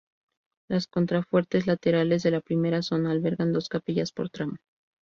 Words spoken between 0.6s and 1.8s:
Los contrafuertes